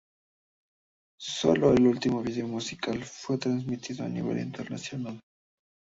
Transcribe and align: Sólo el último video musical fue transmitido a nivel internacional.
Sólo 1.19 1.71
el 1.73 1.85
último 1.85 2.23
video 2.23 2.47
musical 2.47 3.03
fue 3.03 3.37
transmitido 3.37 4.03
a 4.03 4.09
nivel 4.09 4.39
internacional. 4.39 5.19